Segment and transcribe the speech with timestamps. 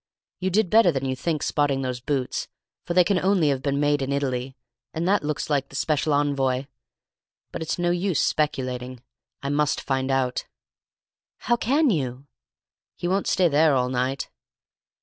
[0.39, 2.47] You did better than you think in spotting those boots,
[2.87, 4.57] for they can only have been made in Italy,
[4.95, 6.65] and that looks like the special envoy.
[7.51, 9.03] But it's no use speculating.
[9.43, 10.47] I must find out."
[11.41, 12.25] "How can you?"
[12.95, 14.31] "He won't stay there all night."